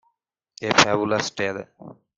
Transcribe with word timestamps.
A 0.69 0.73
Fabulous 0.83 1.29
tale. 1.39 1.63